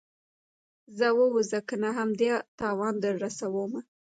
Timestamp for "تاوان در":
2.59-3.15